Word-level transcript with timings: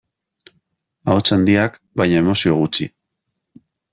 Ahots 1.11 1.33
handiak, 1.35 1.77
baina 2.01 2.19
emozio 2.25 2.57
gutxi. 2.63 2.89